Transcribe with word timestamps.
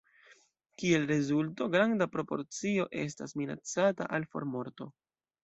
Kiel 0.81 1.03
rezulto, 1.11 1.67
granda 1.75 2.07
proporcio 2.15 2.87
estas 3.03 3.37
minacata 3.43 4.09
al 4.19 4.27
formorto. 4.35 4.91